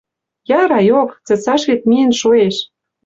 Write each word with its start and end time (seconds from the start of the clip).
Яра 0.59 0.79
йок. 0.89 1.09
Цецаш 1.27 1.61
вет 1.69 1.81
миэн 1.89 2.11
шоэш 2.19 2.55